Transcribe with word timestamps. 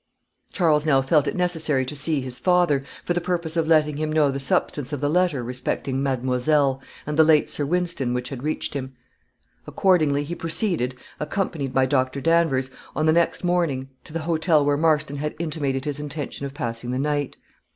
Charles 0.51 0.83
now 0.83 1.03
felt 1.03 1.27
it 1.27 1.35
necessary 1.35 1.85
to 1.85 1.95
see 1.95 2.21
his 2.21 2.39
father, 2.39 2.83
for 3.03 3.13
the 3.13 3.21
purpose 3.21 3.55
of 3.55 3.67
letting 3.67 3.97
him 3.97 4.11
know 4.11 4.31
the 4.31 4.39
substance 4.39 4.91
of 4.91 4.99
the 4.99 5.11
letter 5.11 5.43
respecting 5.43 6.01
"mademoiselle" 6.01 6.81
and 7.05 7.17
the 7.19 7.23
late 7.23 7.47
Sir 7.51 7.67
Wynston 7.67 8.11
which 8.11 8.29
had 8.29 8.41
reached 8.41 8.73
him. 8.73 8.93
Accordingly, 9.67 10.23
he 10.23 10.33
proceeded, 10.33 10.95
accompanied 11.19 11.71
by 11.71 11.85
Doctor 11.85 12.19
Danvers, 12.19 12.71
on 12.95 13.05
the 13.05 13.13
next 13.13 13.43
morning, 13.43 13.89
to 14.03 14.11
the 14.11 14.21
hotel 14.21 14.65
where 14.65 14.75
Marston 14.75 15.17
had 15.17 15.35
intimated 15.37 15.85
his 15.85 15.99
intention 15.99 16.47
of 16.47 16.55
passing 16.55 16.89
the 16.89 16.97
night. 16.97 17.37